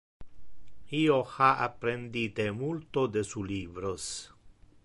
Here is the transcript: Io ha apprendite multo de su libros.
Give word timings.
Io 0.99 1.19
ha 1.35 1.49
apprendite 1.67 2.49
multo 2.63 3.07
de 3.19 3.27
su 3.33 3.49
libros. 3.55 4.09